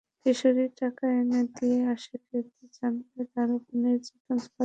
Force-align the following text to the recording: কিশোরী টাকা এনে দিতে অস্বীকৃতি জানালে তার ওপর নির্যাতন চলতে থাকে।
কিশোরী 0.21 0.65
টাকা 0.79 1.05
এনে 1.19 1.39
দিতে 1.45 1.65
অস্বীকৃতি 1.93 2.63
জানালে 2.75 3.23
তার 3.33 3.49
ওপর 3.57 3.73
নির্যাতন 3.83 4.37
চলতে 4.37 4.47
থাকে। 4.47 4.59